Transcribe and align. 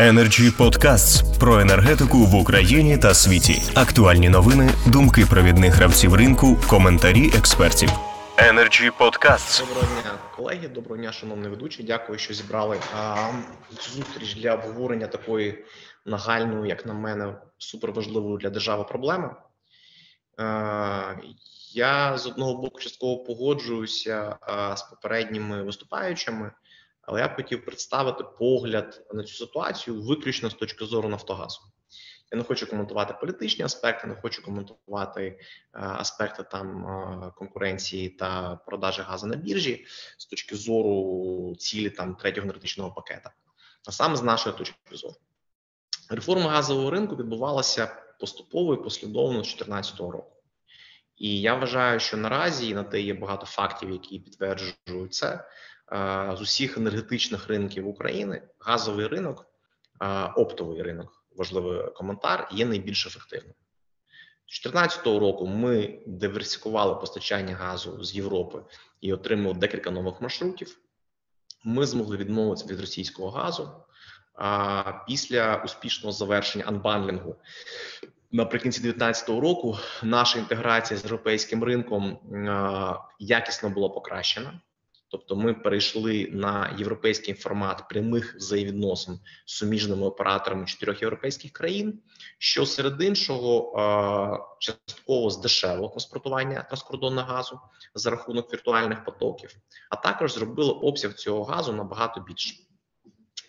Energy 0.00 0.56
Podcasts 0.56 1.38
про 1.38 1.60
енергетику 1.60 2.18
в 2.18 2.34
Україні 2.34 2.98
та 2.98 3.14
світі. 3.14 3.62
Актуальні 3.74 4.28
новини, 4.28 4.70
думки 4.86 5.26
провідних 5.30 5.74
гравців 5.74 6.14
ринку, 6.14 6.56
коментарі 6.68 7.30
експертів. 7.38 7.88
Energy 8.36 8.90
Podcasts. 8.98 9.60
Доброго 9.60 9.86
дня, 10.02 10.12
колеги. 10.36 10.68
Доброго 10.68 10.96
дня, 10.96 11.12
шановний 11.12 11.50
ведучий. 11.50 11.86
Дякую, 11.86 12.18
що 12.18 12.34
зібрали 12.34 12.80
а, 12.96 13.16
зустріч 13.70 14.34
для 14.34 14.54
обговорення 14.54 15.06
такої 15.06 15.64
нагальної, 16.06 16.68
як 16.68 16.86
на 16.86 16.94
мене, 16.94 17.34
суперважливої 17.58 18.38
для 18.38 18.50
держави 18.50 18.84
проблеми. 18.84 19.30
А, 20.36 21.14
я 21.72 22.18
з 22.18 22.26
одного 22.26 22.54
боку 22.54 22.80
частково 22.80 23.24
погоджуюся 23.24 24.36
а, 24.40 24.76
з 24.76 24.82
попередніми 24.82 25.62
виступаючими, 25.62 26.50
але 27.10 27.20
я 27.20 27.28
б 27.28 27.36
хотів 27.36 27.64
представити 27.64 28.24
погляд 28.38 29.06
на 29.12 29.24
цю 29.24 29.34
ситуацію 29.34 30.02
виключно 30.02 30.50
з 30.50 30.54
точки 30.54 30.84
зору 30.84 31.08
Нафтогазу. 31.08 31.60
Я 32.32 32.38
не 32.38 32.44
хочу 32.44 32.66
коментувати 32.66 33.14
політичні 33.20 33.64
аспекти, 33.64 34.06
не 34.06 34.14
хочу 34.14 34.42
коментувати 34.42 35.22
е, 35.22 35.38
аспекти 35.72 36.42
там 36.42 36.86
е, 36.86 37.32
конкуренції 37.36 38.08
та 38.08 38.56
продажі 38.66 39.02
газу 39.02 39.26
на 39.26 39.36
біржі 39.36 39.86
з 40.18 40.26
точки 40.26 40.56
зору 40.56 41.56
цілі 41.58 41.90
там 41.90 42.14
третього 42.14 42.44
енергетичного 42.44 42.90
пакета. 42.90 43.30
А 43.88 43.92
саме 43.92 44.16
з 44.16 44.22
нашої 44.22 44.56
точки 44.56 44.76
зору, 44.92 45.14
реформа 46.10 46.50
газового 46.50 46.90
ринку 46.90 47.16
відбувалася 47.16 47.96
поступово 48.20 48.74
і 48.74 48.82
послідовно 48.82 49.44
з 49.44 49.46
2014 49.46 50.00
року. 50.00 50.32
І 51.16 51.40
я 51.40 51.54
вважаю, 51.54 52.00
що 52.00 52.16
наразі 52.16 52.68
і 52.68 52.74
на 52.74 52.84
те 52.84 53.00
є 53.00 53.14
багато 53.14 53.46
фактів, 53.46 53.90
які 53.90 54.18
підтверджують 54.18 55.14
це. 55.14 55.44
Е, 55.92 56.36
з 56.38 56.40
усіх 56.40 56.76
енергетичних 56.76 57.48
ринків 57.48 57.88
України 57.88 58.42
газовий 58.58 59.06
ринок, 59.06 59.46
оптовий 60.36 60.82
ринок 60.82 61.24
важливий 61.36 61.90
коментар, 61.90 62.48
є 62.52 62.66
найбільш 62.66 63.06
ефективним. 63.06 63.54
З 64.46 64.62
2014 64.62 65.06
року 65.06 65.46
ми 65.46 66.02
диверсифікували 66.06 66.94
постачання 66.94 67.54
газу 67.54 68.04
з 68.04 68.14
Європи 68.14 68.62
і 69.00 69.12
отримали 69.12 69.54
декілька 69.54 69.90
нових 69.90 70.20
маршрутів. 70.20 70.78
Ми 71.64 71.86
змогли 71.86 72.16
відмовитися 72.16 72.66
від 72.66 72.80
російського 72.80 73.30
газу. 73.30 73.70
Після 75.06 75.62
успішного 75.64 76.12
завершення 76.12 76.64
анбандлінгу 76.64 77.36
наприкінці 78.32 78.80
2019 78.80 79.28
року 79.28 79.78
наша 80.02 80.38
інтеграція 80.38 81.00
з 81.00 81.04
європейським 81.04 81.64
ринком 81.64 82.18
якісно 83.18 83.70
була 83.70 83.88
покращена. 83.88 84.60
Тобто, 85.10 85.36
ми 85.36 85.54
перейшли 85.54 86.28
на 86.32 86.76
європейський 86.78 87.34
формат 87.34 87.88
прямих 87.88 88.34
взаємовідносин 88.34 89.20
з 89.44 89.54
суміжними 89.54 90.06
операторами 90.06 90.66
чотирьох 90.66 91.02
європейських 91.02 91.52
країн, 91.52 92.02
що 92.38 92.66
серед 92.66 93.02
іншого 93.02 94.56
частково 94.60 95.30
здешевило 95.30 95.88
транспортування 95.88 96.62
транскордонного 96.62 97.32
газу 97.32 97.60
за 97.94 98.10
рахунок 98.10 98.52
віртуальних 98.52 99.04
потоків, 99.04 99.56
а 99.90 99.96
також 99.96 100.32
зробило 100.32 100.72
обсяг 100.72 101.14
цього 101.14 101.44
газу 101.44 101.72
набагато 101.72 102.20
більше. 102.20 102.54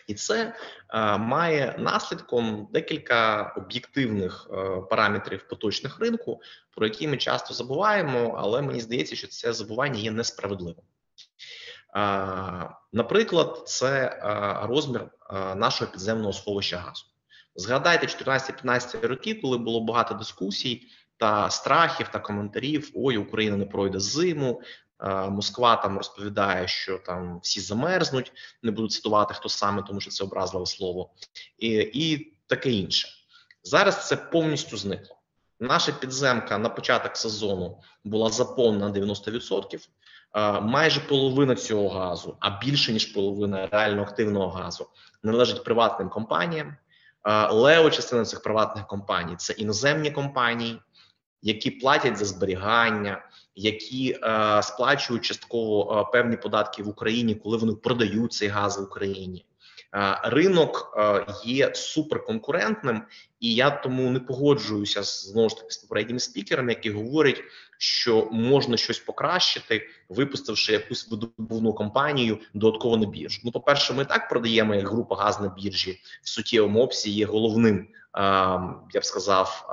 І 0.07 0.13
це 0.13 0.55
е, 0.89 1.17
має 1.17 1.75
наслідком 1.79 2.67
декілька 2.71 3.43
об'єктивних 3.57 4.47
е, 4.51 4.81
параметрів 4.89 5.47
поточних 5.47 5.99
ринку, 5.99 6.41
про 6.75 6.85
які 6.85 7.07
ми 7.07 7.17
часто 7.17 7.53
забуваємо, 7.53 8.35
але 8.39 8.61
мені 8.61 8.79
здається, 8.81 9.15
що 9.15 9.27
це 9.27 9.53
забування 9.53 9.99
є 9.99 10.11
несправедливим. 10.11 10.83
Наприклад, 12.93 13.63
це 13.65 14.19
розмір 14.63 15.11
нашого 15.55 15.91
підземного 15.91 16.33
сховища 16.33 16.77
газу. 16.77 17.05
Згадайте 17.55 18.07
14-15 18.07 19.07
роки, 19.07 19.35
коли 19.35 19.57
було 19.57 19.81
багато 19.81 20.13
дискусій 20.13 20.87
та 21.17 21.49
страхів 21.49 22.07
та 22.07 22.19
коментарів: 22.19 22.91
ой, 22.95 23.17
Україна 23.17 23.57
не 23.57 23.65
пройде 23.65 23.99
зиму. 23.99 24.61
Москва 25.29 25.75
там 25.75 25.97
розповідає, 25.97 26.67
що 26.67 26.97
там 26.97 27.39
всі 27.39 27.61
замерзнуть, 27.61 28.31
не 28.63 28.71
буду 28.71 28.87
цитувати 28.87 29.33
хто 29.33 29.49
саме, 29.49 29.83
тому 29.87 30.01
що 30.01 30.11
це 30.11 30.23
образливе 30.23 30.65
слово, 30.65 31.09
і, 31.57 31.69
і 31.93 32.33
таке 32.47 32.71
інше. 32.71 33.07
Зараз 33.63 34.07
це 34.07 34.15
повністю 34.15 34.77
зникло. 34.77 35.15
Наша 35.59 35.91
підземка 35.91 36.57
на 36.57 36.69
початок 36.69 37.17
сезону 37.17 37.81
була 38.03 38.29
заповнена 38.29 38.89
на 38.89 38.95
90% 38.95 39.87
майже 40.61 40.99
половина 40.99 41.55
цього 41.55 41.89
газу, 41.89 42.37
а 42.39 42.49
більше 42.59 42.93
ніж 42.93 43.05
половина 43.05 43.67
реально 43.71 44.01
активного 44.01 44.47
газу, 44.47 44.87
належить 45.23 45.63
приватним 45.63 46.09
компаніям. 46.09 46.75
Лео 47.51 47.89
частина 47.89 48.25
цих 48.25 48.41
приватних 48.41 48.87
компаній 48.87 49.35
це 49.37 49.53
іноземні 49.53 50.11
компанії, 50.11 50.79
які 51.41 51.71
платять 51.71 52.17
за 52.17 52.25
зберігання, 52.25 53.25
які 53.55 54.19
е, 54.23 54.63
сплачують 54.63 55.25
частково 55.25 55.99
е, 55.99 56.11
певні 56.11 56.37
податки 56.37 56.83
в 56.83 56.87
Україні, 56.87 57.35
коли 57.35 57.57
вони 57.57 57.73
продають 57.73 58.33
цей 58.33 58.47
газ 58.47 58.79
в 58.79 58.83
Україні. 58.83 59.45
Е, 59.95 60.19
ринок 60.23 60.93
е, 60.97 61.25
є 61.45 61.75
суперконкурентним, 61.75 63.03
і 63.39 63.55
я 63.55 63.69
тому 63.69 64.09
не 64.09 64.19
погоджуюся 64.19 65.03
знову 65.03 65.49
ж 65.49 65.57
таки 65.57 65.71
з 65.71 65.77
попередніми 65.77 66.19
спікерами, 66.19 66.71
які 66.71 66.91
говорять, 66.91 67.43
що 67.77 68.27
можна 68.31 68.77
щось 68.77 68.99
покращити, 68.99 69.89
випустивши 70.09 70.73
якусь 70.73 71.11
видобувну 71.11 71.73
компанію 71.73 72.39
додатково 72.53 72.97
на 72.97 73.05
біржу. 73.05 73.41
Ну, 73.43 73.51
по 73.51 73.59
перше, 73.59 73.93
ми 73.93 74.05
так 74.05 74.29
продаємо 74.29 74.75
як 74.75 74.87
група 74.87 75.15
газ 75.15 75.41
на 75.41 75.47
біржі 75.47 76.01
в 76.23 76.29
суттєвому 76.29 76.83
обсязі 76.83 77.11
є 77.11 77.25
головним, 77.25 77.77
е, 77.77 77.87
я 78.93 78.99
б 78.99 79.05
сказав, 79.05 79.69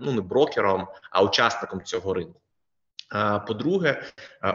ну 0.00 0.12
не 0.12 0.20
брокером, 0.20 0.86
а 1.10 1.22
учасником 1.22 1.82
цього 1.84 2.14
ринку. 2.14 2.40
По-друге, 3.46 4.02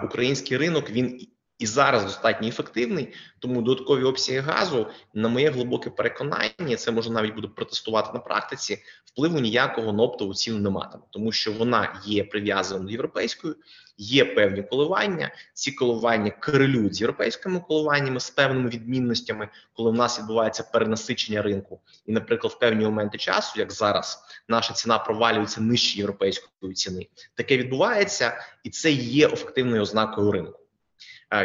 український 0.03 0.57
ринок 0.57 0.89
він 0.89 1.27
і 1.59 1.65
зараз 1.65 2.03
достатньо 2.03 2.47
ефективний, 2.47 3.13
тому 3.39 3.61
додаткові 3.61 4.03
обсяги 4.03 4.39
газу, 4.39 4.87
на 5.13 5.29
моє 5.29 5.49
глибоке 5.49 5.89
переконання, 5.89 6.75
це 6.77 6.91
можна 6.91 7.13
навіть 7.13 7.35
буде 7.35 7.47
протестувати 7.47 8.09
на 8.13 8.19
практиці. 8.19 8.79
Впливу 9.05 9.39
ніякого 9.39 9.93
на 9.93 10.03
оптову 10.03 10.33
ціну 10.33 10.57
не 10.57 10.69
матиме, 10.69 11.03
тому 11.09 11.31
що 11.31 11.51
вона 11.51 12.01
є 12.05 12.23
прив'язана 12.23 12.85
до 12.85 12.91
європейської, 12.91 13.53
є 13.97 14.25
певні 14.25 14.63
коливання. 14.63 15.31
Ці 15.53 15.71
коливання 15.71 16.31
корелюють 16.31 16.95
з 16.95 17.01
європейськими 17.01 17.59
коливаннями 17.59 18.19
з 18.19 18.29
певними 18.29 18.69
відмінностями, 18.69 19.49
коли 19.73 19.91
в 19.91 19.93
нас 19.93 20.19
відбувається 20.19 20.63
перенасичення 20.73 21.41
ринку, 21.41 21.79
і, 22.05 22.11
наприклад, 22.11 22.53
в 22.53 22.59
певні 22.59 22.85
моменти 22.85 23.17
часу, 23.17 23.59
як 23.59 23.71
зараз, 23.71 24.23
наша 24.47 24.73
ціна 24.73 24.97
провалюється 24.97 25.61
нижче 25.61 25.97
європейської 25.97 26.73
ціни. 26.73 27.07
Таке 27.35 27.57
відбувається, 27.57 28.43
і 28.63 28.69
це 28.69 28.91
є 28.91 29.27
ефективною 29.27 29.81
ознакою 29.81 30.31
ринку. 30.31 30.59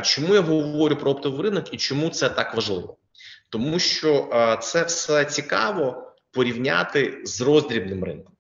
Чому 0.03 0.35
я 0.35 0.41
говорю 0.41 0.97
про 0.97 1.11
оптовий 1.11 1.43
ринок 1.43 1.75
і 1.75 1.77
чому 1.77 2.09
це 2.09 2.29
так 2.29 2.55
важливо? 2.55 2.97
Тому 3.49 3.79
що 3.79 4.29
це 4.63 4.85
все 4.85 5.25
цікаво 5.25 6.13
порівняти 6.31 7.21
з 7.25 7.41
роздрібним 7.41 8.05
ринком. 8.05 8.35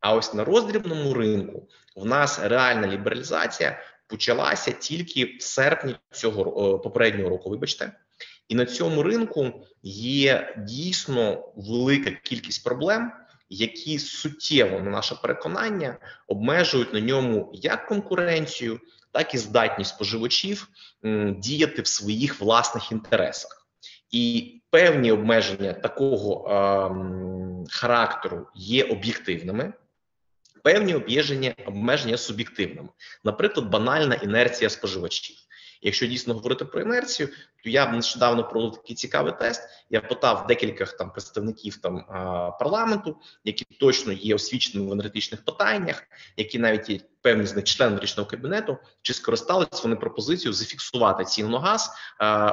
А 0.00 0.14
ось 0.14 0.34
на 0.34 0.44
роздрібному 0.44 1.14
ринку 1.14 1.68
в 1.96 2.06
нас 2.06 2.40
реальна 2.42 2.86
лібералізація 2.86 3.82
почалася 4.06 4.70
тільки 4.70 5.24
в 5.24 5.42
серпні 5.42 5.96
цього 6.12 6.78
попереднього 6.78 7.30
року. 7.30 7.50
Вибачте, 7.50 7.92
і 8.48 8.54
на 8.54 8.66
цьому 8.66 9.02
ринку 9.02 9.66
є 9.82 10.54
дійсно 10.58 11.52
велика 11.56 12.10
кількість 12.10 12.64
проблем, 12.64 13.12
які 13.48 13.98
суттєво 13.98 14.80
на 14.80 14.90
наше 14.90 15.14
переконання 15.14 15.96
обмежують 16.26 16.92
на 16.92 17.00
ньому 17.00 17.50
як 17.54 17.86
конкуренцію, 17.86 18.80
так 19.14 19.34
і 19.34 19.38
здатність 19.38 19.94
споживачів 19.94 20.68
діяти 21.36 21.82
в 21.82 21.86
своїх 21.86 22.40
власних 22.40 22.92
інтересах, 22.92 23.66
і 24.10 24.54
певні 24.70 25.12
обмеження 25.12 25.72
такого 25.72 26.48
е, 26.48 27.68
характеру 27.70 28.46
є 28.54 28.84
об'єктивними. 28.84 29.72
Певні 30.62 30.94
обмеження 30.94 31.54
обмеження 31.66 32.16
суб'єктивними, 32.16 32.88
наприклад, 33.24 33.66
банальна 33.70 34.14
інерція 34.14 34.70
споживачів. 34.70 35.36
Якщо 35.84 36.06
дійсно 36.06 36.34
говорити 36.34 36.64
про 36.64 36.80
інерцію, 36.80 37.28
то 37.64 37.70
я 37.70 37.92
нещодавно 37.92 38.48
провів 38.48 38.72
такий 38.72 38.96
цікавий 38.96 39.32
тест. 39.40 39.62
Я 39.90 40.00
питав 40.00 40.46
декількох 40.46 40.92
там 40.92 41.12
представників 41.12 41.76
там 41.76 42.04
парламенту, 42.58 43.16
які 43.44 43.64
точно 43.80 44.12
є 44.12 44.34
освіченими 44.34 44.88
в 44.88 44.92
енергетичних 44.92 45.44
питаннях, 45.44 46.02
які 46.36 46.58
навіть 46.58 46.90
є 46.90 47.00
певні 47.22 47.46
з 47.46 47.56
них 47.56 47.64
члени 47.64 48.00
річного 48.00 48.30
кабінету, 48.30 48.78
чи 49.02 49.14
скористалися 49.14 49.82
вони 49.82 49.96
пропозицією 49.96 50.52
зафіксувати 50.52 51.24
ціну 51.24 51.48
на 51.48 51.60
газ 51.60 51.90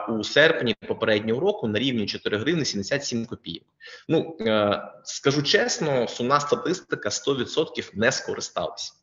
у 0.09 0.23
серпні 0.23 0.75
попереднього 0.87 1.41
року 1.41 1.67
на 1.67 1.79
рівні 1.79 2.05
4 2.05 2.37
гривні 2.37 2.65
77 2.65 3.25
копійок. 3.25 3.63
Ну 4.07 4.37
скажу 5.03 5.43
чесно, 5.43 6.07
сумна 6.07 6.39
статистика 6.39 7.09
100% 7.09 7.89
не 7.93 8.11
скористалися. 8.11 8.93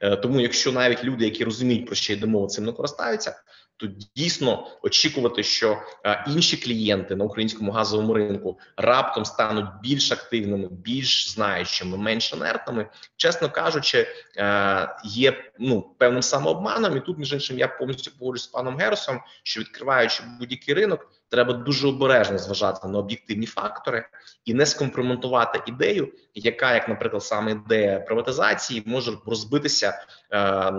Е, 0.00 0.16
тому, 0.16 0.40
якщо 0.40 0.72
навіть 0.72 1.04
люди, 1.04 1.24
які 1.24 1.44
розуміють 1.44 1.86
про 1.86 1.94
що 1.94 2.12
йде 2.12 2.26
мова, 2.26 2.46
цим 2.46 2.64
не 2.64 2.72
користаються, 2.72 3.42
то 3.76 3.86
дійсно 4.16 4.66
очікувати, 4.82 5.42
що 5.42 5.78
е, 6.06 6.24
інші 6.28 6.56
клієнти 6.56 7.16
на 7.16 7.24
українському 7.24 7.72
газовому 7.72 8.14
ринку 8.14 8.58
раптом 8.76 9.24
стануть 9.24 9.66
більш 9.82 10.12
активними, 10.12 10.68
більш 10.70 11.30
знаючими, 11.30 11.96
менш 11.96 12.32
інертними, 12.32 12.86
чесно 13.16 13.50
кажучи, 13.50 14.06
е, 14.36 14.96
є 15.04 15.52
ну 15.58 15.94
певним 15.98 16.22
самообманом. 16.22 16.96
І 16.96 17.00
тут 17.00 17.18
між 17.18 17.32
іншим 17.32 17.58
я 17.58 17.68
повністю 17.68 18.10
погоджуюсь 18.18 18.42
з 18.42 18.46
паном 18.46 18.76
Геросом, 18.76 19.20
що 19.42 19.60
відкриваючи 19.60 20.22
будь-який 20.38 20.74
ринок, 20.74 21.10
треба 21.34 21.52
дуже 21.52 21.88
обережно 21.88 22.38
зважати 22.38 22.88
на 22.88 22.98
об'єктивні 22.98 23.46
фактори 23.46 24.06
і 24.44 24.54
не 24.54 24.66
скомпроментувати 24.66 25.62
ідею, 25.66 26.12
яка, 26.34 26.74
як, 26.74 26.88
наприклад, 26.88 27.22
саме 27.22 27.50
ідея 27.50 28.00
приватизації, 28.00 28.82
може 28.86 29.12
розбитися 29.26 30.06
е, 30.32 30.72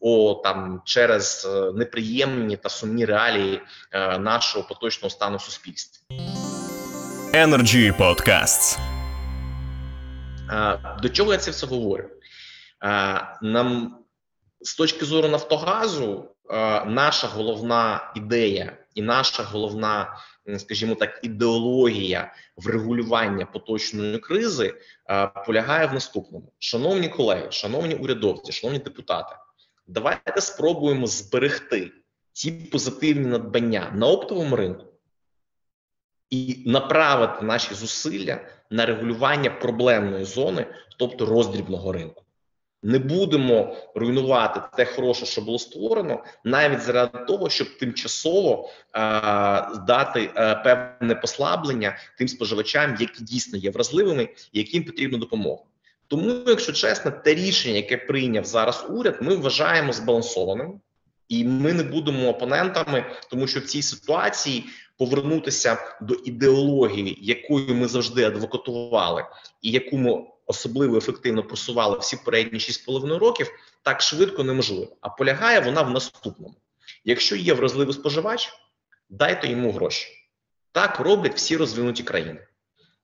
о 0.00 0.40
там 0.44 0.82
через 0.84 1.48
е, 1.50 1.72
неприємні 2.26 2.56
та 2.56 2.68
сумні 2.68 3.04
реалії 3.04 3.60
е, 3.92 4.18
нашого 4.18 4.68
поточного 4.68 5.10
стану 5.10 5.38
суспільства. 5.38 6.06
Energy 7.32 7.98
Podcasts. 7.98 8.78
Е, 10.50 10.78
до 11.02 11.08
чого 11.08 11.32
я 11.32 11.38
це 11.38 11.50
все 11.50 11.66
говорю? 11.66 12.04
Е, 12.84 13.38
нам 13.42 13.98
з 14.60 14.74
точки 14.76 15.04
зору 15.04 15.28
Нафтогазу, 15.28 16.30
наша 16.86 17.26
головна 17.26 18.12
ідея 18.16 18.76
і 18.94 19.02
наша 19.02 19.42
головна, 19.42 20.16
скажімо 20.58 20.94
так, 20.94 21.20
ідеологія 21.22 22.32
врегулювання 22.56 23.46
поточної 23.46 24.18
кризи 24.18 24.74
полягає 25.46 25.86
в 25.86 25.92
наступному: 25.94 26.52
шановні 26.58 27.08
колеги, 27.08 27.46
шановні 27.50 27.94
урядовці, 27.94 28.52
шановні 28.52 28.78
депутати, 28.78 29.36
давайте 29.86 30.40
спробуємо 30.40 31.06
зберегти 31.06 31.92
ці 32.36 32.50
позитивні 32.50 33.26
надбання 33.26 33.92
на 33.94 34.06
оптовому 34.06 34.56
ринку 34.56 34.84
і 36.30 36.62
направити 36.66 37.44
наші 37.44 37.74
зусилля 37.74 38.40
на 38.70 38.86
регулювання 38.86 39.50
проблемної 39.50 40.24
зони, 40.24 40.66
тобто 40.98 41.26
роздрібного 41.26 41.92
ринку. 41.92 42.22
Не 42.82 42.98
будемо 42.98 43.76
руйнувати 43.94 44.60
те 44.76 44.84
хороше, 44.84 45.26
що 45.26 45.40
було 45.40 45.58
створено, 45.58 46.24
навіть 46.44 46.80
заради 46.80 47.18
того, 47.18 47.50
щоб 47.50 47.78
тимчасово 47.78 48.68
е, 48.68 49.00
дати 49.86 50.30
е, 50.36 50.54
певне 50.54 51.14
послаблення 51.14 51.98
тим 52.18 52.28
споживачам, 52.28 52.96
які 53.00 53.24
дійсно 53.24 53.58
є 53.58 53.70
вразливими, 53.70 54.28
яким 54.52 54.84
потрібна 54.84 55.18
допомога. 55.18 55.62
Тому, 56.06 56.32
якщо 56.46 56.72
чесно, 56.72 57.10
те 57.10 57.34
рішення, 57.34 57.76
яке 57.76 57.96
прийняв 57.96 58.44
зараз 58.44 58.86
уряд, 58.88 59.18
ми 59.20 59.36
вважаємо 59.36 59.92
збалансованим, 59.92 60.80
і 61.28 61.44
ми 61.44 61.72
не 61.72 61.82
будемо 61.82 62.28
опонентами, 62.28 63.04
тому 63.30 63.46
що 63.46 63.60
в 63.60 63.64
цій 63.64 63.82
ситуації 63.82 64.64
повернутися 64.98 65.96
до 66.02 66.14
ідеології, 66.14 67.18
якою 67.20 67.74
ми 67.74 67.88
завжди 67.88 68.24
адвокатували, 68.24 69.24
і 69.62 69.70
яку 69.70 69.98
ми 69.98 70.24
особливо 70.46 70.96
ефективно 70.96 71.42
просували 71.42 71.98
всі 71.98 72.16
передні 72.24 72.58
6,5 72.58 73.18
років, 73.18 73.50
так 73.82 74.02
швидко 74.02 74.44
неможливо. 74.44 74.96
А 75.00 75.08
полягає 75.08 75.60
вона 75.60 75.82
в 75.82 75.90
наступному: 75.90 76.54
якщо 77.04 77.36
є 77.36 77.54
вразливий 77.54 77.94
споживач, 77.94 78.52
дайте 79.08 79.48
йому 79.48 79.72
гроші. 79.72 80.06
Так 80.72 81.00
роблять 81.00 81.36
всі 81.36 81.56
розвинуті 81.56 82.02
країни. 82.02 82.46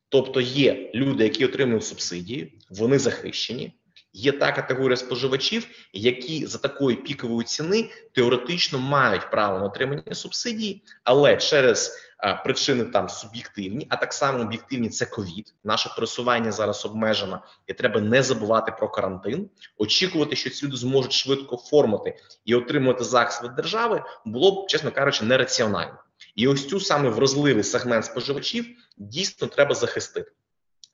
Тобто 0.09 0.41
є 0.41 0.91
люди, 0.95 1.25
які 1.25 1.45
отримують 1.45 1.85
субсидії, 1.85 2.59
вони 2.71 2.99
захищені. 2.99 3.73
Є 4.13 4.33
та 4.33 4.53
категорія 4.53 4.97
споживачів, 4.97 5.67
які 5.93 6.47
за 6.47 6.59
такої 6.59 6.97
пікової 6.97 7.45
ціни 7.45 7.91
теоретично 8.13 8.79
мають 8.79 9.31
право 9.31 9.59
на 9.59 9.65
отримання 9.65 10.15
субсидії, 10.15 10.83
але 11.05 11.37
через 11.37 11.99
а, 12.19 12.35
причини 12.35 12.85
там 12.85 13.09
суб'єктивні, 13.09 13.87
а 13.91 13.97
так 13.97 14.13
само 14.13 14.41
об'єктивні 14.41 14.89
це 14.89 15.07
ковід. 15.07 15.55
Наше 15.65 15.91
пересування 15.95 16.53
зараз 16.53 16.87
обмежено, 16.87 17.43
і 17.67 17.73
треба 17.73 18.01
не 18.01 18.23
забувати 18.23 18.73
про 18.79 18.89
карантин. 18.89 19.51
Очікувати, 19.79 20.37
що 20.37 20.51
ці 20.51 20.67
люди 20.67 20.77
зможуть 20.77 21.13
швидко 21.13 21.55
оформити 21.55 22.17
і 22.45 22.55
отримувати 22.55 23.05
захист 23.05 23.45
від 23.45 23.55
держави, 23.55 24.03
було 24.25 24.63
б, 24.63 24.67
чесно 24.67 24.91
кажучи, 24.93 25.25
нераціонально. 25.25 25.99
І 26.35 26.49
ось 26.49 26.69
цю 26.69 26.81
саме 26.81 27.09
вразливий 27.09 27.65
сегмент 27.65 28.05
споживачів 28.05 28.67
дійсно 28.97 29.49
треба 29.49 29.75
захистити. 29.75 30.33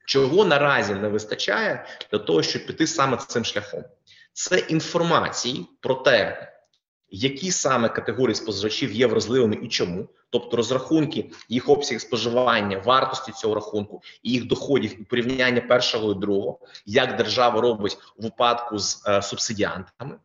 Чого 0.09 0.45
наразі 0.45 0.95
не 0.95 1.09
вистачає 1.09 1.87
для 2.13 2.19
того, 2.19 2.43
щоб 2.43 2.67
піти 2.67 2.87
саме 2.87 3.17
цим 3.17 3.45
шляхом? 3.45 3.85
Це 4.33 4.59
інформації 4.59 5.67
про 5.81 5.95
те, 5.95 6.49
які 7.11 7.51
саме 7.51 7.89
категорії 7.89 8.35
споживачів 8.35 8.93
є 8.93 9.07
вразливими 9.07 9.59
і 9.63 9.69
чому, 9.69 10.09
тобто 10.31 10.57
розрахунки 10.57 11.31
їх 11.49 11.69
обсяг 11.69 12.01
споживання, 12.01 12.79
вартості 12.79 13.33
цього 13.33 13.55
рахунку 13.55 14.03
і 14.23 14.31
їх 14.31 14.47
доходів 14.47 15.01
і 15.01 15.05
порівняння 15.05 15.61
першого 15.61 16.13
і 16.13 16.15
другого, 16.15 16.59
як 16.87 17.17
держава 17.17 17.61
робить 17.61 17.99
у 18.17 18.23
випадку 18.23 18.79
з 18.79 19.03
е, 19.07 19.23
субсидіантами. 19.23 20.17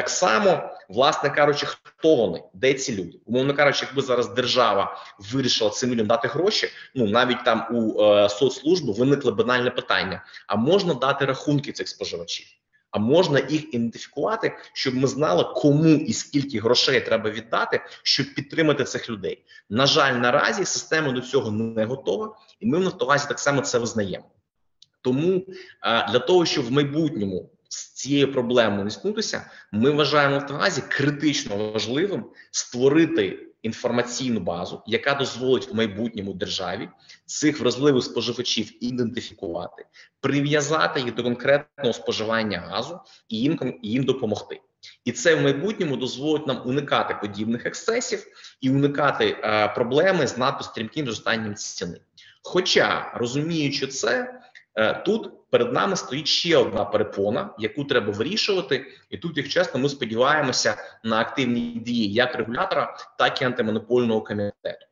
Так 0.00 0.10
само, 0.10 0.70
власне 0.88 1.30
кажучи, 1.30 1.66
хто 1.66 2.16
вони, 2.16 2.42
де 2.54 2.74
ці 2.74 2.96
люди, 2.96 3.18
умовно 3.26 3.54
кажучи, 3.54 3.86
якби 3.86 4.02
зараз 4.02 4.28
держава 4.28 4.98
вирішила 5.18 5.70
цим 5.70 5.90
людям 5.90 6.06
дати 6.06 6.28
гроші. 6.28 6.68
Ну 6.94 7.06
навіть 7.06 7.44
там 7.44 7.66
у 7.70 8.02
е, 8.02 8.28
соцслужбу 8.28 8.92
виникло 8.92 9.32
банальне 9.32 9.70
питання: 9.70 10.24
а 10.46 10.56
можна 10.56 10.94
дати 10.94 11.24
рахунки 11.24 11.72
цих 11.72 11.88
споживачів? 11.88 12.46
А 12.90 12.98
можна 12.98 13.40
їх 13.48 13.74
ідентифікувати, 13.74 14.56
щоб 14.72 14.94
ми 14.94 15.08
знали, 15.08 15.44
кому 15.54 15.88
і 15.88 16.12
скільки 16.12 16.60
грошей 16.60 17.00
треба 17.00 17.30
віддати, 17.30 17.80
щоб 18.02 18.34
підтримати 18.34 18.84
цих 18.84 19.10
людей. 19.10 19.44
На 19.70 19.86
жаль, 19.86 20.12
наразі 20.12 20.64
система 20.64 21.12
до 21.12 21.20
цього 21.20 21.50
не 21.50 21.84
готова, 21.84 22.36
і 22.60 22.66
ми 22.66 22.78
в 22.78 22.80
Нафтогазі 22.80 23.28
так 23.28 23.38
само 23.38 23.60
це 23.60 23.78
визнаємо. 23.78 24.24
Тому 25.00 25.46
е, 25.82 26.06
для 26.12 26.18
того, 26.18 26.46
щоб 26.46 26.64
в 26.64 26.72
майбутньому 26.72 27.50
з 27.70 27.92
цією 27.92 28.32
проблемою 28.32 28.84
не 28.84 28.90
стнутися, 28.90 29.50
ми 29.72 29.90
вважаємо 29.90 30.36
в 30.36 30.40
Нафтогазі 30.40 30.82
критично 30.88 31.70
важливим 31.72 32.24
створити 32.50 33.46
інформаційну 33.62 34.40
базу, 34.40 34.82
яка 34.86 35.14
дозволить 35.14 35.68
в 35.68 35.74
майбутньому 35.74 36.32
державі 36.32 36.88
цих 37.26 37.60
вразливих 37.60 38.04
споживачів 38.04 38.84
ідентифікувати, 38.84 39.84
прив'язати 40.20 41.00
їх 41.00 41.14
до 41.14 41.22
конкретного 41.22 41.92
споживання 41.92 42.58
газу 42.58 43.00
і 43.28 43.36
їм 43.36 43.78
їм 43.82 44.04
допомогти. 44.04 44.60
І 45.04 45.12
це 45.12 45.34
в 45.34 45.42
майбутньому 45.42 45.96
дозволить 45.96 46.46
нам 46.46 46.62
уникати 46.66 47.16
подібних 47.20 47.66
ексцесів 47.66 48.26
і 48.60 48.70
уникати 48.70 49.36
е, 49.42 49.68
проблеми 49.68 50.26
з 50.26 50.38
надто 50.38 50.64
стрімким 50.64 51.06
зростанням 51.06 51.54
ціни. 51.54 52.00
Хоча 52.42 53.12
розуміючи 53.14 53.86
це, 53.86 54.39
тут 55.04 55.50
перед 55.50 55.72
нами 55.72 55.96
стоїть 55.96 56.26
ще 56.26 56.56
одна 56.56 56.84
перепона, 56.84 57.50
яку 57.58 57.84
треба 57.84 58.12
вирішувати, 58.12 58.86
і 59.10 59.18
тут, 59.18 59.36
як 59.36 59.48
чесно, 59.48 59.80
ми 59.80 59.88
сподіваємося 59.88 60.76
на 61.04 61.20
активні 61.20 61.60
дії 61.60 62.12
як 62.12 62.34
регулятора, 62.34 62.96
так 63.18 63.42
і 63.42 63.44
антимонопольного 63.44 64.20
комітету. 64.20 64.86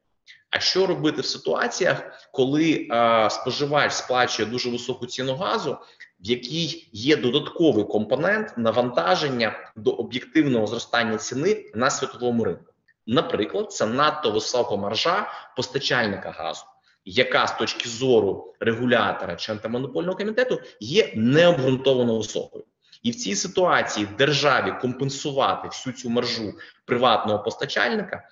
А 0.51 0.61
що 0.61 0.87
робити 0.87 1.21
в 1.21 1.27
ситуаціях, 1.27 2.29
коли 2.33 2.89
е, 2.91 3.31
споживач 3.31 3.93
сплачує 3.93 4.49
дуже 4.49 4.71
високу 4.71 5.07
ціну 5.07 5.35
газу, 5.35 5.79
в 6.21 6.27
якій 6.27 6.89
є 6.93 7.17
додатковий 7.17 7.85
компонент 7.85 8.55
навантаження 8.57 9.73
до 9.77 9.91
об'єктивного 9.91 10.67
зростання 10.67 11.17
ціни 11.17 11.71
на 11.75 11.91
світовому 11.91 12.45
ринку? 12.45 12.73
Наприклад, 13.07 13.73
це 13.73 13.87
надто 13.87 14.31
висока 14.31 14.77
маржа 14.77 15.31
постачальника 15.57 16.31
газу 16.31 16.65
яка 17.11 17.47
з 17.47 17.59
точки 17.59 17.88
зору 17.88 18.55
регулятора 18.61 19.37
чи 19.37 19.53
антимонопольного 19.53 20.17
комітету 20.17 20.61
є 20.81 21.12
необґрунтовано 21.15 22.17
високою. 22.19 22.65
І 23.03 23.11
в 23.11 23.15
цій 23.15 23.35
ситуації 23.35 24.09
державі 24.19 24.75
компенсувати 24.81 25.69
всю 25.69 25.95
цю 25.95 26.11
маржу 26.11 26.55
приватного 26.85 27.43
постачальника 27.43 28.23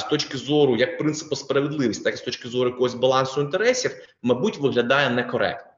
з 0.00 0.04
точки 0.04 0.38
зору 0.38 0.76
як 0.76 0.98
принципу 0.98 1.36
справедливості, 1.36 2.04
так 2.04 2.14
і 2.14 2.16
з 2.16 2.20
точки 2.20 2.48
зору 2.48 2.70
якогось 2.70 2.94
балансу 2.94 3.40
інтересів, 3.40 3.90
мабуть, 4.22 4.58
виглядає 4.58 5.10
некоректно. 5.10 5.72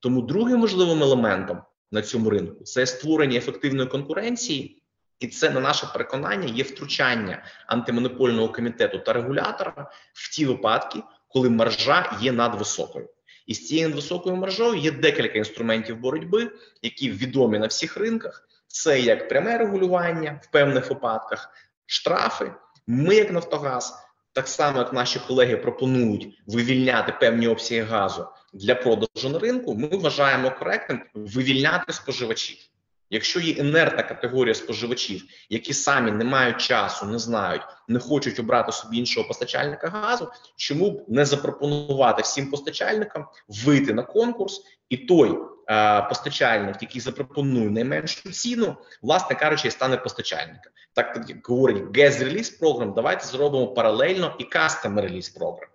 Тому 0.00 0.22
другим 0.22 0.60
важливим 0.60 1.02
елементом 1.02 1.62
на 1.92 2.02
цьому 2.02 2.30
ринку 2.30 2.64
це 2.64 2.86
створення 2.86 3.38
ефективної 3.38 3.88
конкуренції, 3.88 4.82
і 5.18 5.26
це 5.26 5.50
на 5.50 5.60
наше 5.60 5.86
переконання 5.86 6.46
є 6.54 6.62
втручання 6.62 7.44
антимонопольного 7.66 8.48
комітету 8.48 8.98
та 8.98 9.12
регулятора 9.12 9.90
в 10.12 10.34
ті 10.34 10.46
випадки, 10.46 11.02
коли 11.30 11.50
маржа 11.50 12.18
є 12.20 12.32
надвисокою. 12.32 13.08
І 13.46 13.54
з 13.54 13.68
цією 13.68 13.88
надвисокою 13.88 14.36
маржою 14.36 14.74
є 14.74 14.90
декілька 14.90 15.38
інструментів 15.38 15.96
боротьби, 15.96 16.50
які 16.82 17.10
відомі 17.10 17.58
на 17.58 17.66
всіх 17.66 17.96
ринках. 17.96 18.48
Це 18.66 19.00
як 19.00 19.28
пряме 19.28 19.58
регулювання 19.58 20.40
в 20.42 20.50
певних 20.50 20.90
випадках, 20.90 21.50
штрафи. 21.86 22.52
Ми, 22.86 23.14
як 23.14 23.32
Нафтогаз, 23.32 23.94
так 24.32 24.48
само 24.48 24.78
як 24.78 24.92
наші 24.92 25.20
колеги 25.28 25.56
пропонують 25.56 26.42
вивільняти 26.46 27.12
певні 27.12 27.48
обсяги 27.48 27.82
газу 27.82 28.26
для 28.52 28.74
продажу 28.74 29.28
на 29.28 29.38
ринку. 29.38 29.74
Ми 29.74 29.88
вважаємо 29.88 30.50
коректним 30.50 31.02
вивільняти 31.14 31.92
споживачів. 31.92 32.69
Якщо 33.10 33.40
є 33.40 33.52
інертна 33.52 34.02
категорія 34.02 34.54
споживачів, 34.54 35.22
які 35.48 35.74
самі 35.74 36.10
не 36.10 36.24
мають 36.24 36.60
часу, 36.60 37.06
не 37.06 37.18
знають, 37.18 37.62
не 37.88 37.98
хочуть 37.98 38.38
обрати 38.38 38.72
собі 38.72 38.98
іншого 38.98 39.28
постачальника 39.28 39.88
газу, 39.88 40.30
чому 40.56 40.90
б 40.90 41.04
не 41.08 41.24
запропонувати 41.24 42.22
всім 42.22 42.50
постачальникам 42.50 43.26
вийти 43.48 43.94
на 43.94 44.02
конкурс, 44.02 44.62
і 44.88 44.96
той 44.96 45.38
е, 45.70 46.02
постачальник, 46.02 46.76
який 46.82 47.00
запропонує 47.00 47.70
найменшу 47.70 48.32
ціну, 48.32 48.76
власне 49.02 49.36
кажучи, 49.36 49.68
і 49.68 49.70
стане 49.70 49.96
постачальником. 49.96 50.72
Так 50.94 51.24
як 51.28 51.46
говорить 51.48 51.82
gas 51.82 52.24
release 52.24 52.58
програм, 52.58 52.92
давайте 52.94 53.26
зробимо 53.26 53.68
паралельно 53.68 54.36
і 54.38 54.44
custom 54.44 54.94
release 54.94 55.38
програм. 55.38 55.70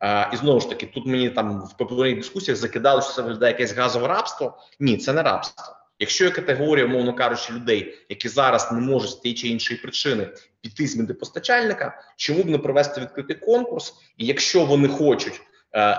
Uh, 0.00 0.34
і 0.34 0.36
знову 0.36 0.60
ж 0.60 0.68
таки, 0.68 0.86
тут 0.86 1.06
мені 1.06 1.30
там 1.30 1.60
в 1.60 1.76
попередніх 1.76 2.16
дискусіях 2.16 2.58
закидали, 2.58 3.02
що 3.02 3.12
це 3.12 3.22
виглядає 3.22 3.52
якесь 3.52 3.72
газове 3.72 4.08
рабство. 4.08 4.58
Ні, 4.80 4.96
це 4.96 5.12
не 5.12 5.22
рабство. 5.22 5.75
Якщо 5.98 6.24
є 6.24 6.30
категорія, 6.30 6.86
мовно 6.86 7.14
кажучи, 7.14 7.52
людей, 7.52 7.98
які 8.08 8.28
зараз 8.28 8.72
не 8.72 8.80
можуть 8.80 9.10
з 9.10 9.14
тієї 9.14 9.38
чи 9.38 9.48
іншої 9.48 9.80
причини 9.80 10.28
піти 10.60 10.86
змінити 10.86 11.14
постачальника, 11.14 12.02
чому 12.16 12.42
б 12.42 12.46
не 12.46 12.58
провести 12.58 13.00
відкритий 13.00 13.36
конкурс? 13.36 13.94
І 14.16 14.26
якщо 14.26 14.64
вони 14.64 14.88
хочуть 14.88 15.40
е, 15.74 15.98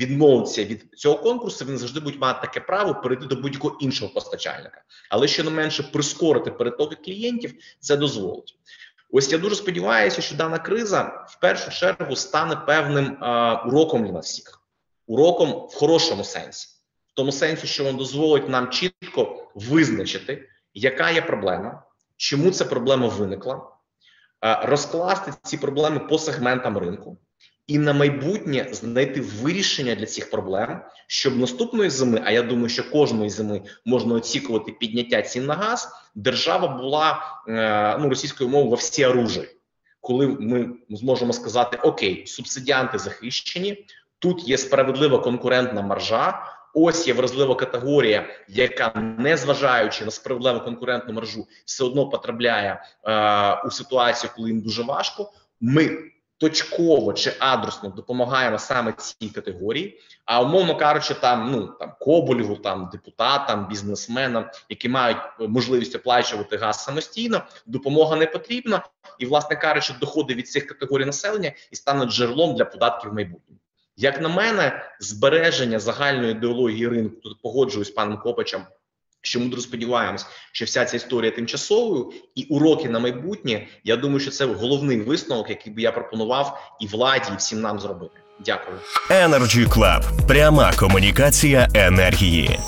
відмовитися 0.00 0.64
від 0.64 0.86
цього 0.96 1.18
конкурсу, 1.18 1.64
вони 1.64 1.76
завжди 1.76 2.00
будуть 2.00 2.20
мати 2.20 2.40
таке 2.40 2.60
право 2.60 2.94
перейти 2.94 3.26
до 3.26 3.36
будь-якого 3.36 3.78
іншого 3.80 4.12
постачальника, 4.12 4.82
але 5.10 5.28
що 5.28 5.44
не 5.44 5.50
менше 5.50 5.82
прискорити 5.82 6.50
перетоки 6.50 6.96
клієнтів, 7.04 7.54
це 7.80 7.96
дозволить. 7.96 8.58
Ось 9.10 9.32
я 9.32 9.38
дуже 9.38 9.54
сподіваюся, 9.54 10.22
що 10.22 10.36
дана 10.36 10.58
криза 10.58 11.26
в 11.28 11.40
першу 11.40 11.70
чергу 11.70 12.16
стане 12.16 12.56
певним 12.56 13.06
е, 13.06 13.52
уроком 13.66 14.04
для 14.04 14.12
нас 14.12 14.26
всіх, 14.26 14.60
уроком 15.06 15.50
в 15.50 15.74
хорошому 15.74 16.24
сенсі 16.24 16.75
тому 17.16 17.32
сенсі, 17.32 17.66
що 17.66 17.84
він 17.84 17.96
дозволить 17.96 18.48
нам 18.48 18.70
чітко 18.70 19.50
визначити, 19.54 20.48
яка 20.74 21.10
є 21.10 21.22
проблема, 21.22 21.82
чому 22.16 22.50
ця 22.50 22.64
проблема 22.64 23.08
виникла, 23.08 23.62
розкласти 24.62 25.32
ці 25.42 25.56
проблеми 25.56 25.98
по 25.98 26.18
сегментам 26.18 26.78
ринку. 26.78 27.18
І 27.66 27.78
на 27.78 27.92
майбутнє 27.92 28.68
знайти 28.72 29.20
вирішення 29.20 29.94
для 29.94 30.06
цих 30.06 30.30
проблем, 30.30 30.80
щоб 31.06 31.36
наступної 31.36 31.90
зими, 31.90 32.22
а 32.24 32.30
я 32.30 32.42
думаю, 32.42 32.68
що 32.68 32.90
кожної 32.90 33.30
зими 33.30 33.62
можна 33.84 34.14
очікувати 34.14 34.72
підняття 34.72 35.22
цін 35.22 35.46
на 35.46 35.54
газ. 35.54 35.88
Держава 36.14 36.68
була 36.68 37.22
е, 37.48 37.98
ну 38.00 38.08
російською 38.08 38.50
мовою 38.50 38.70
во 38.70 38.76
всі 38.76 39.06
оружі, 39.06 39.48
коли 40.00 40.26
ми 40.26 40.68
зможемо 40.90 41.32
сказати: 41.32 41.78
Окей, 41.82 42.26
субсидіанти 42.26 42.98
захищені, 42.98 43.86
тут 44.18 44.48
є 44.48 44.58
справедлива 44.58 45.18
конкурентна 45.18 45.82
маржа. 45.82 46.55
Ось 46.78 47.08
є 47.08 47.14
вразлива 47.14 47.54
категорія, 47.54 48.26
яка, 48.48 48.92
незважаючи 49.18 50.04
на 50.04 50.10
справедливу 50.10 50.60
конкурентну 50.60 51.14
маржу, 51.14 51.46
все 51.64 51.84
одно 51.84 52.08
потрапляє 52.08 52.82
е, 53.04 53.62
у 53.66 53.70
ситуацію, 53.70 54.30
коли 54.36 54.48
їм 54.48 54.60
дуже 54.60 54.82
важко. 54.82 55.32
Ми 55.60 55.98
точково 56.38 57.12
чи 57.12 57.32
адресно 57.38 57.88
допомагаємо 57.88 58.58
саме 58.58 58.92
цій 58.92 59.28
категорії. 59.28 60.00
А 60.24 60.42
умовно 60.42 60.76
кажучи, 60.76 61.14
там 61.14 61.50
ну 61.50 61.66
там 61.66 61.92
Коболєву, 62.00 62.56
там 62.56 62.88
депутатам, 62.92 63.68
бізнесменам, 63.68 64.50
які 64.68 64.88
мають 64.88 65.18
можливість 65.38 65.96
оплачувати 65.96 66.56
газ 66.56 66.84
самостійно, 66.84 67.42
допомога 67.66 68.16
не 68.16 68.26
потрібна, 68.26 68.82
і, 69.18 69.26
власне 69.26 69.56
кажучи, 69.56 69.94
доходи 70.00 70.34
від 70.34 70.48
цих 70.48 70.66
категорій 70.66 71.04
населення 71.04 71.52
і 71.70 71.76
стануть 71.76 72.10
джерелом 72.10 72.54
для 72.54 72.64
податків 72.64 73.10
в 73.10 73.14
майбутньому. 73.14 73.60
Як 73.96 74.20
на 74.20 74.28
мене, 74.28 74.82
збереження 75.00 75.78
загальної 75.78 76.30
ідеології 76.30 76.88
ринку 76.88 77.16
тут 77.22 77.42
погоджуюсь 77.42 77.88
з 77.88 77.90
паном 77.90 78.18
Копачем, 78.18 78.60
що 79.22 79.40
мудро 79.40 79.60
сподіваємось, 79.60 80.26
що 80.52 80.64
вся 80.64 80.84
ця 80.84 80.96
історія 80.96 81.30
тимчасовою 81.30 82.12
і 82.34 82.44
уроки 82.44 82.88
на 82.88 82.98
майбутнє. 82.98 83.66
Я 83.84 83.96
думаю, 83.96 84.20
що 84.20 84.30
це 84.30 84.44
головний 84.44 85.00
висновок, 85.00 85.50
який 85.50 85.72
би 85.72 85.82
я 85.82 85.92
пропонував 85.92 86.76
і 86.80 86.86
владі, 86.86 87.28
і 87.32 87.36
всім 87.36 87.60
нам 87.60 87.80
зробити. 87.80 88.14
Дякую. 88.44 88.78
Energy 89.10 89.68
Club. 89.68 90.26
пряма 90.26 90.72
комунікація 90.72 91.68
енергії. 91.74 92.58